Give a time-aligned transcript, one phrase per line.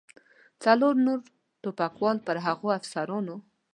[0.63, 1.19] څلور نور
[1.61, 3.35] ټوپکوال پر هغو افسرانو.